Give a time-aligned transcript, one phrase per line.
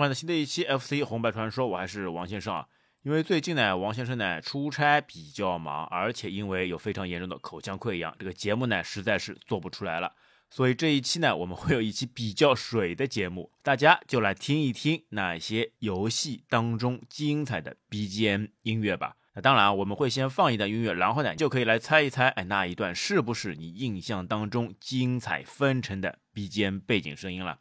[0.00, 2.66] 欢迎来到新的一期 FC 红白传说，我还是王先生啊。
[3.02, 10.14] 因为最近呢，王先生呢出差比较忙，而且因为有非常严重的口腔溃疡，这个节目呢实在是做不出来了。
[10.48, 19.16] 所以这一期呢，我们会有一期比较水的节目，大家就来听一听那些游戏当中精彩的 BGM 音乐吧。
[19.34, 27.58] 那当然，我们会先放一段音乐，然后呢就可以来猜一猜，哎，那一段是不是你印象当中精彩纷呈的 BGM 背景声音了？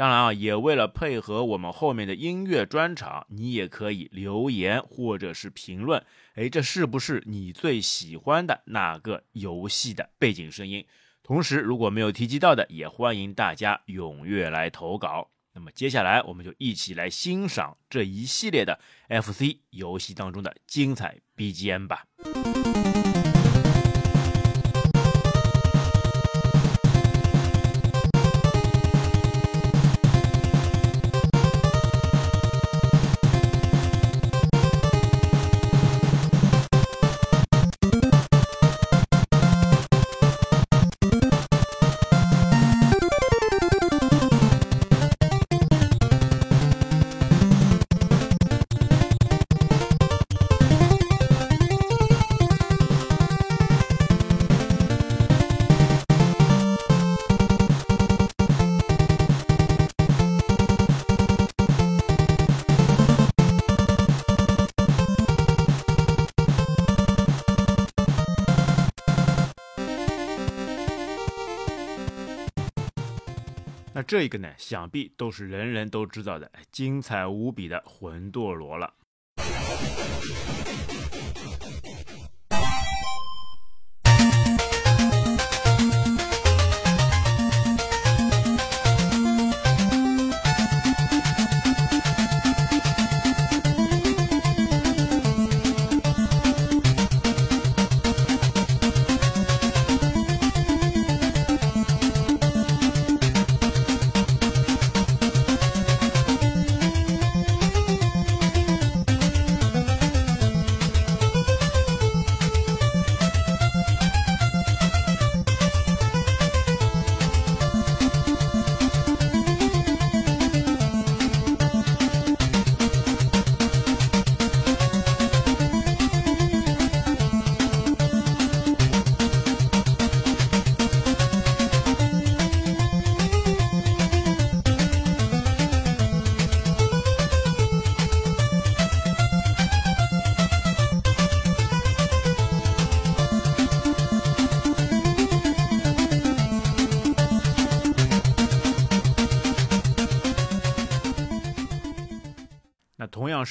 [0.00, 6.02] 当然啊，也为了配合我们后面的音乐专场，你也可以留言或者是评论。
[6.36, 10.86] 哎，这是不是你最喜欢的哪个游戏的背景声音？
[11.22, 15.28] 同时，如果没有提及到的，也欢迎大家踊跃来投稿。
[15.52, 22.06] 那么接下来，我们就一起来欣赏这一系列的 FC 游戏当中的精彩 BGM 吧。
[74.00, 78.94] 那这一个呢，想必都是人人都知道的精彩无比的魂斗罗了。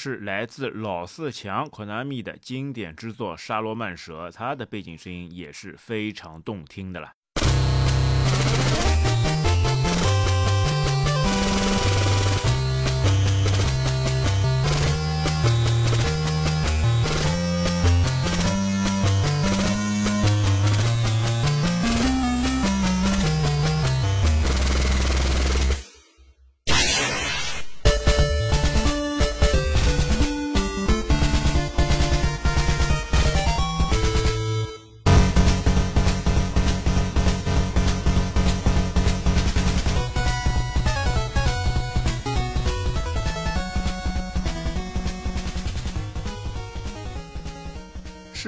[0.02, 7.12] 是来自老四强 Konami 的经典之作《沙罗曼蛇》，它的背景声音也是非常动听的了。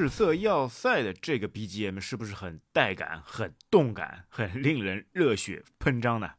[0.02, 6.30] 赤色要塞的这个 BGM 是不是很带感、很动感、很令人热血喷张呢？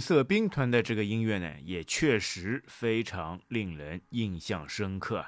[0.00, 5.24] 色兵团的这个音乐呢，也确实非常令人印象深刻。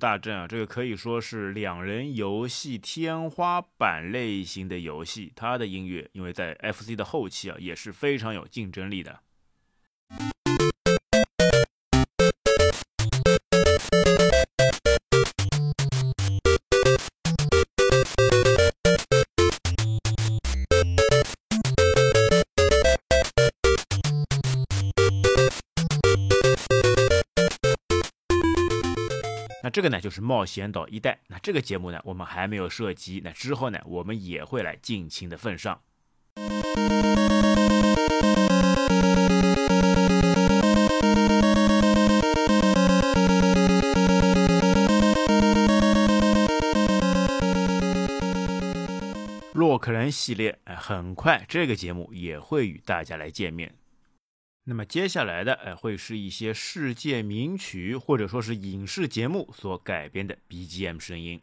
[0.00, 5.32] 大战啊，这个可以说是两人游戏天花板类型的游戏。
[5.36, 9.20] 它的音乐，因为在 FC 的后期啊，也是非常有竞争力的。
[29.70, 35.80] 这个呢就是冒险岛一代，那这个节目呢我们还没有涉及，那之后呢我们也会来尽情的奉上。
[49.52, 53.79] 洛克人系列，哎，很快这个节目也会与大家来见面。
[54.70, 61.36] 那么接下来的，哎，会是一些世界名曲或者说是影视节目所改编的 BGM 声音。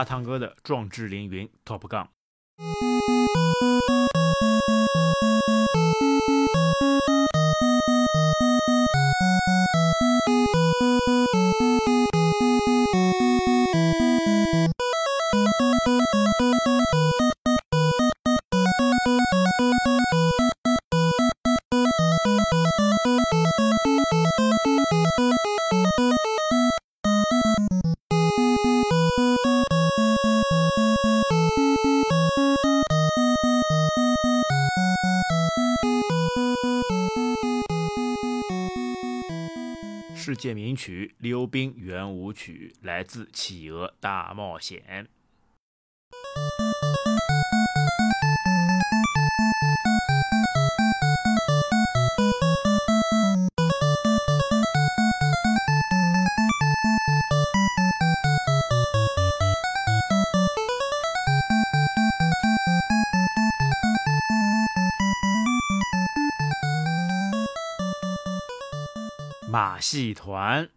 [0.00, 2.08] 阿汤哥的壮志凌云 Top 杠。
[40.54, 44.82] 名曲《溜冰圆舞曲》来自《企鹅大冒险》。
[69.50, 70.68] 马戏团，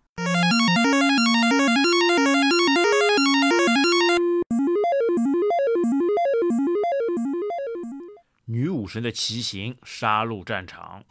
[8.45, 11.03] 女武神的骑行，杀戮战场。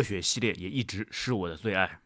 [0.00, 2.00] 热血系列也一直是我的最爱。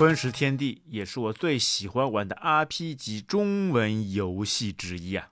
[0.00, 5.28] 吞食天地也是我最喜欢玩的 RPG 中文游戏之一啊。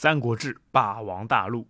[0.02, 1.60] 三国志·霸王大陆》。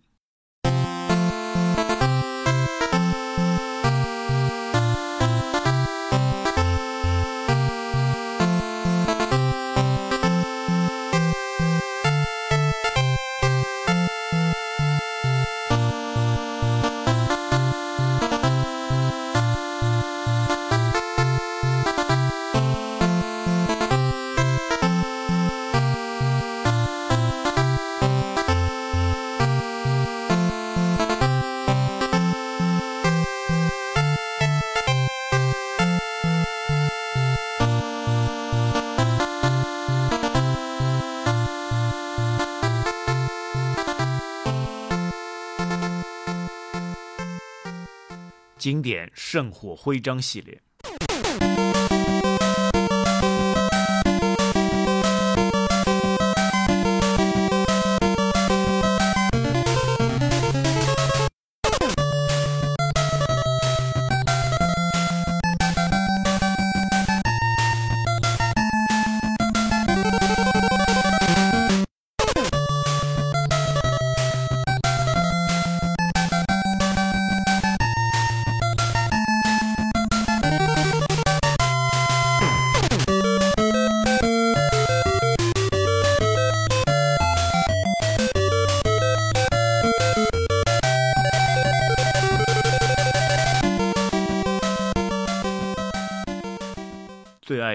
[48.61, 50.61] 经典圣火徽章系列。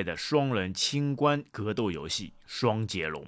[0.06, 3.24] 的双人清关格斗游戏《双截龙》。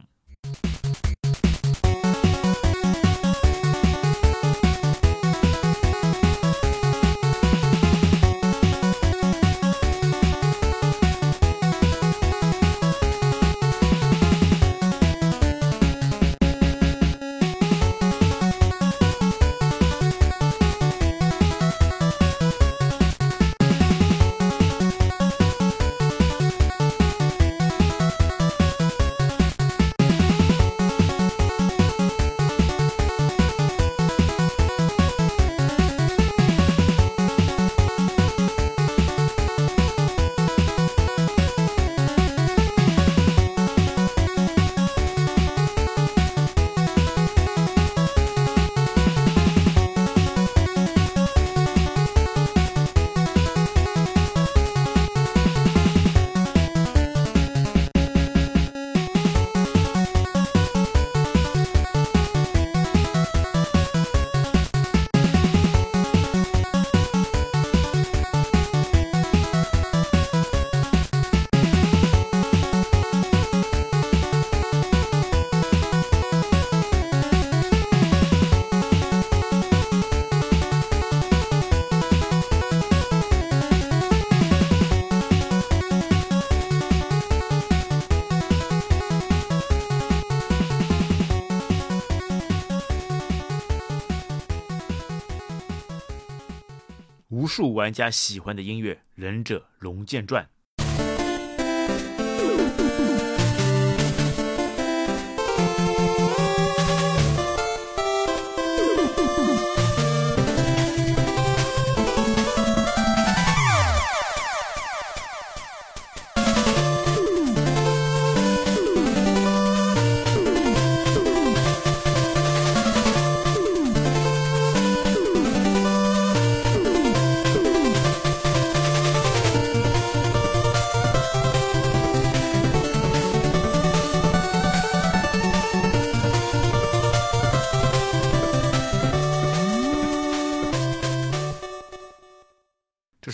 [97.58, 100.44] 数玩家喜欢的音乐《忍者龙剑传》。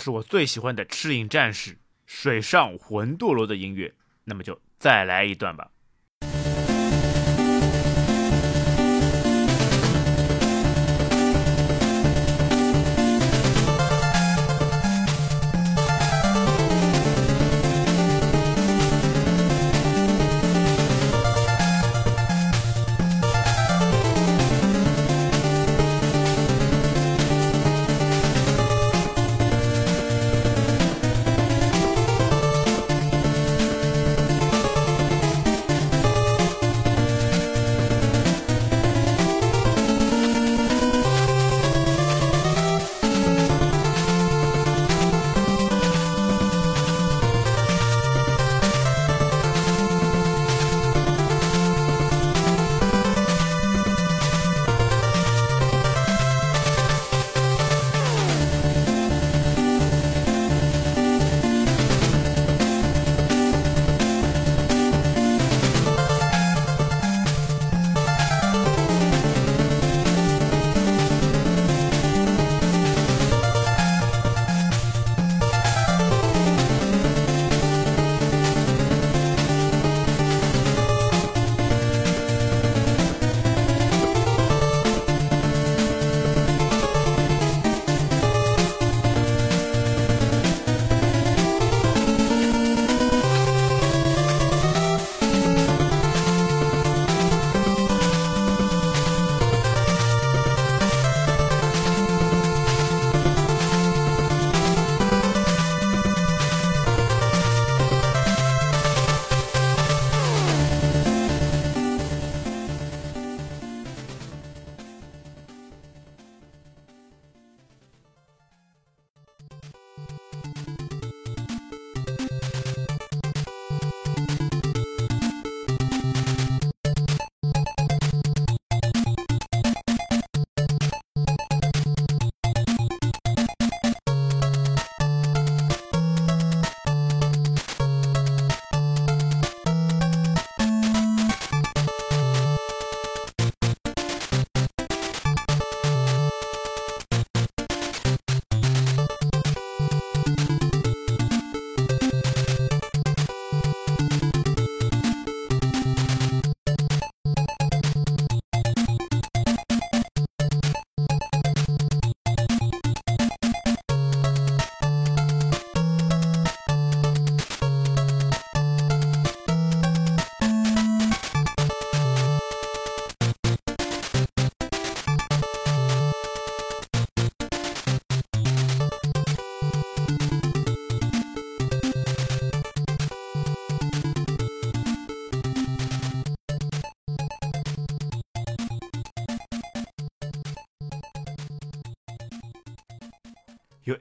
[0.05, 1.71] 是我最喜欢的《赤影战士》
[2.05, 3.91] 水上魂斗罗的音乐，
[4.25, 5.71] 那么就再来一段吧。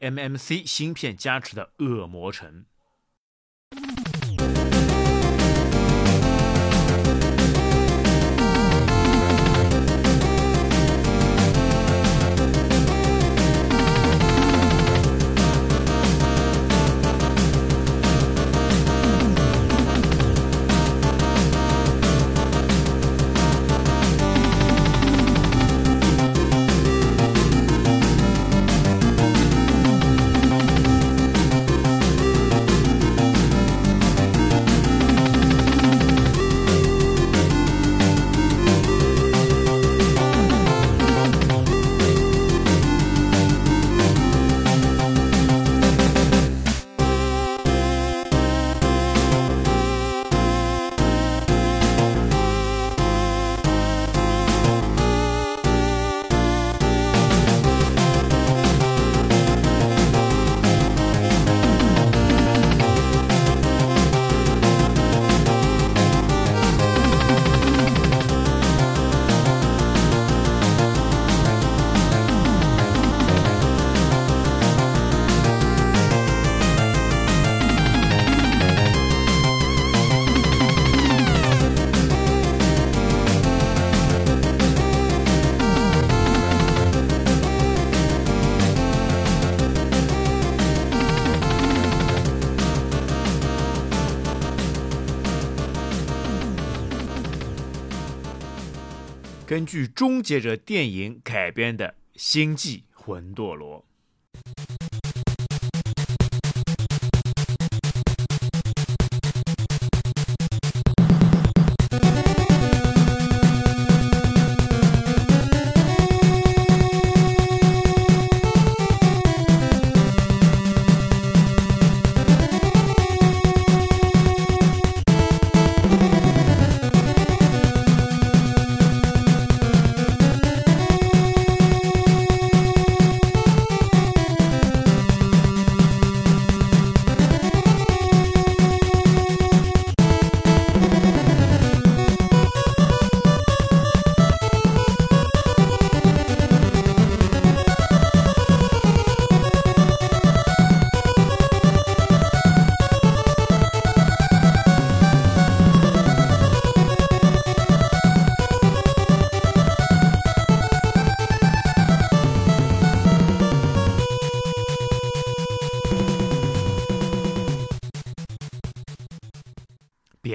[0.04, 2.66] MMC 芯片加持的《恶魔城》。
[99.54, 101.86] 根据《终结者》电影改编的
[102.16, 103.78] 《星际魂斗罗》。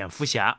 [0.10, 0.59] 蝙蝠侠。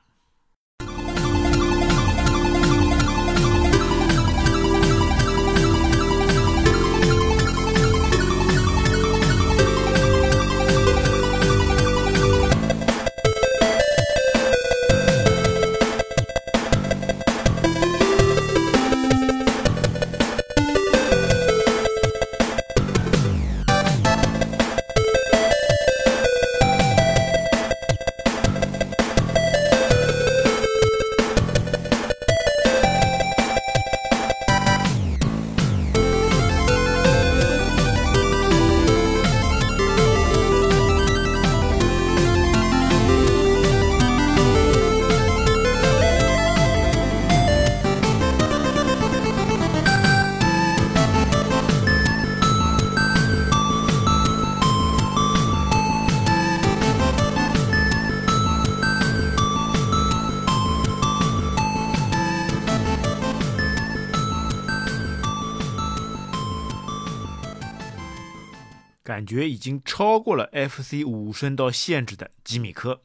[69.60, 73.02] 已经超过了 FC 五声道限制的吉米科。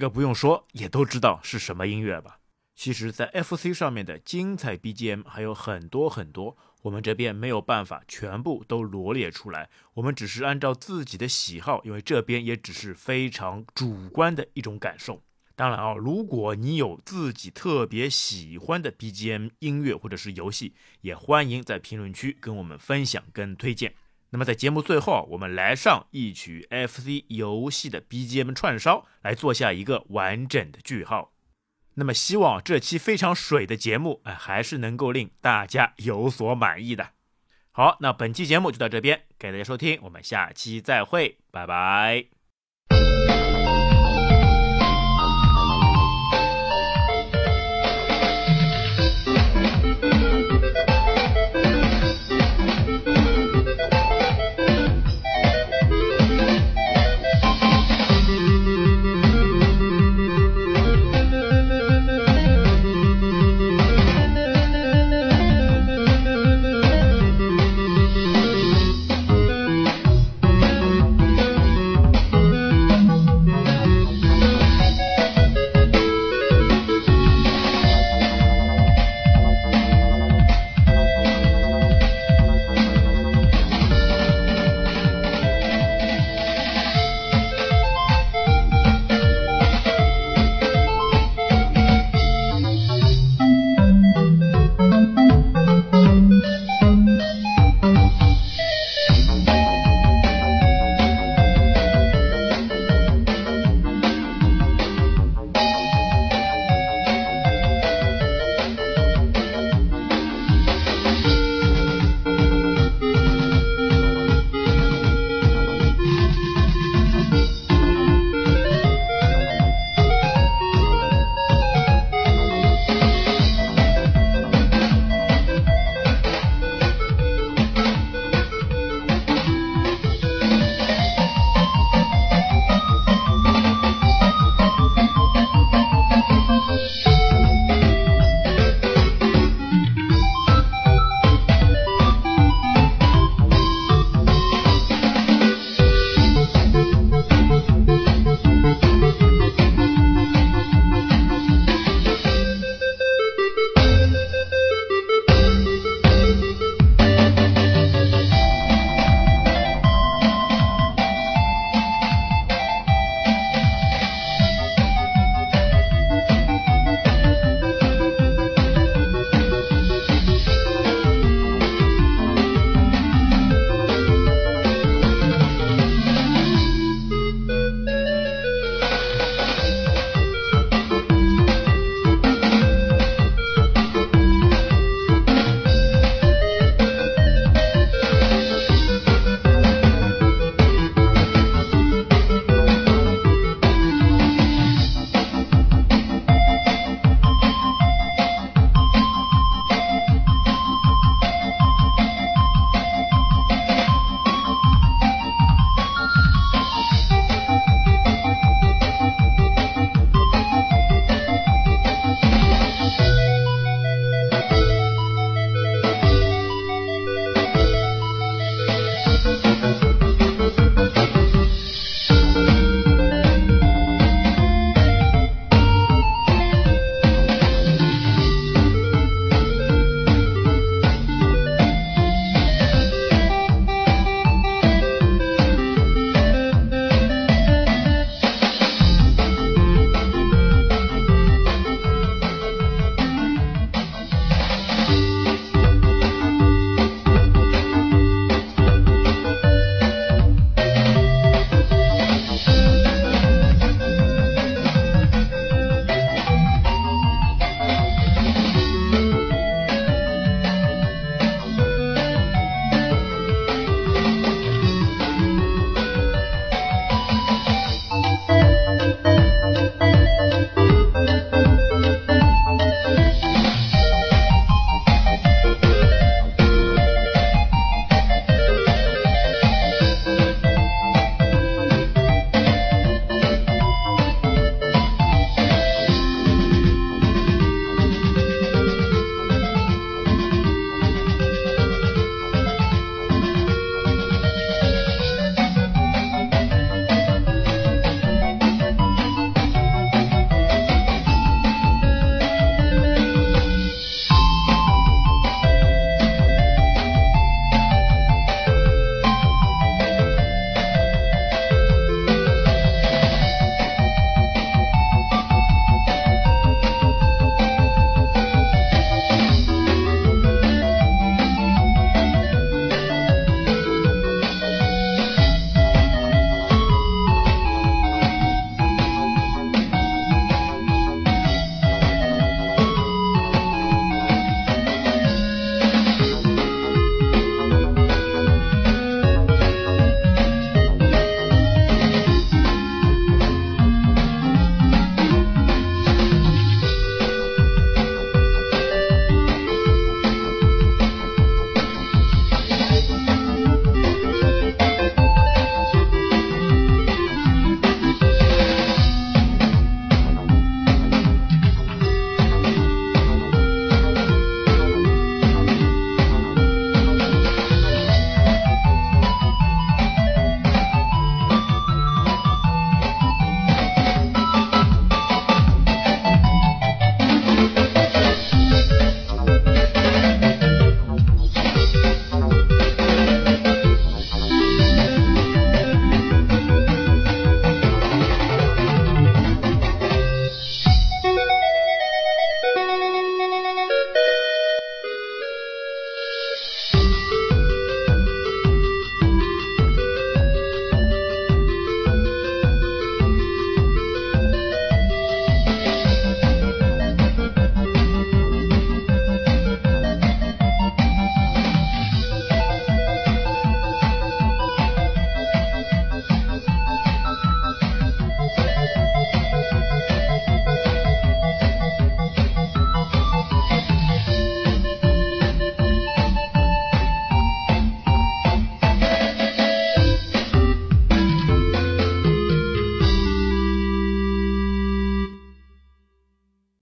[0.00, 2.38] 这个不用说，也都知道是什么音乐吧？
[2.74, 15.22] 其实，在 FC 上面的精彩 BGM 还有很多很多，我们这边没有办法全部都罗列出来，我们只是按照自己的喜好，因为这边也只是非常主观的一种感受。
[15.54, 23.92] 当然啊，如果你有自己特别喜欢的 BGM 音乐或者是游戏，也欢迎在评论区跟我们分享跟推荐。
[24.30, 31.32] 那么在节目最后，我们来上一曲 FC 游戏的 BGM 串烧，来做下一个完整的句号。
[31.94, 37.10] 那么希望这期非常水的节目，哎，还是能够令大家有所满意的。
[37.72, 42.39] 好，那本期节目就到这边，感谢大家收听，我们下期再会，拜拜。